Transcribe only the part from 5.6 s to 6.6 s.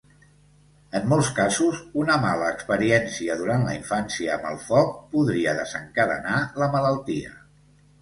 desencadenar